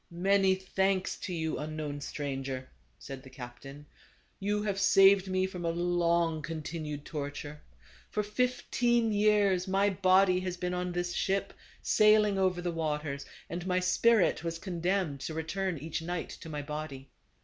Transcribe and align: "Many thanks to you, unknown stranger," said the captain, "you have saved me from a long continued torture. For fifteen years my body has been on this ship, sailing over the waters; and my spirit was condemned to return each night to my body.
"Many 0.09 0.55
thanks 0.55 1.15
to 1.17 1.31
you, 1.31 1.59
unknown 1.59 2.01
stranger," 2.01 2.67
said 2.97 3.21
the 3.21 3.29
captain, 3.29 3.85
"you 4.39 4.63
have 4.63 4.79
saved 4.79 5.27
me 5.27 5.45
from 5.45 5.63
a 5.63 5.69
long 5.69 6.41
continued 6.41 7.05
torture. 7.05 7.61
For 8.09 8.23
fifteen 8.23 9.11
years 9.11 9.67
my 9.67 9.91
body 9.91 10.39
has 10.39 10.57
been 10.57 10.73
on 10.73 10.91
this 10.91 11.13
ship, 11.13 11.53
sailing 11.83 12.39
over 12.39 12.63
the 12.63 12.71
waters; 12.71 13.27
and 13.47 13.67
my 13.67 13.79
spirit 13.79 14.43
was 14.43 14.57
condemned 14.57 15.19
to 15.19 15.35
return 15.35 15.77
each 15.77 16.01
night 16.01 16.29
to 16.29 16.49
my 16.49 16.63
body. 16.63 17.09